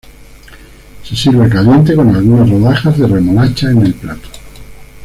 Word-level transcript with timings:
Se 1.03 1.15
sirve 1.15 1.47
caliente 1.47 1.95
con 1.95 2.09
algunas 2.15 2.49
rodajas 2.49 2.97
de 2.97 3.05
remolacha 3.07 3.69
en 3.69 3.85
el 3.85 3.93
plato. 3.93 4.29